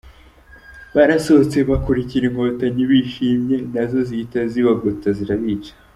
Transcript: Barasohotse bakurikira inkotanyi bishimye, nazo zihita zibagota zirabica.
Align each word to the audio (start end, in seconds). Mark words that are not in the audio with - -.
Barasohotse 0.95 1.57
bakurikira 1.69 2.23
inkotanyi 2.29 2.81
bishimye, 2.89 3.55
nazo 3.73 3.99
zihita 4.07 4.39
zibagota 4.51 5.07
zirabica. 5.17 5.71